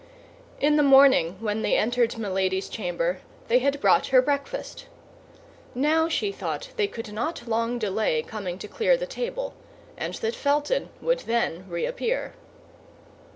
In 0.59 0.77
the 0.77 0.81
morning, 0.81 1.37
when 1.39 1.61
they 1.61 1.77
entered 1.77 2.17
Milady's 2.17 2.69
chamber 2.69 3.19
they 3.49 3.59
had 3.59 3.79
brought 3.79 4.07
her 4.07 4.19
breakfast. 4.19 4.87
Now, 5.75 6.09
she 6.09 6.31
thought, 6.31 6.69
they 6.75 6.87
could 6.87 7.13
not 7.13 7.47
long 7.47 7.77
delay 7.77 8.23
coming 8.23 8.57
to 8.57 8.67
clear 8.67 8.97
the 8.97 9.05
table, 9.05 9.53
and 9.95 10.15
that 10.15 10.33
Felton 10.35 10.89
would 11.01 11.19
then 11.19 11.67
reappear. 11.69 12.33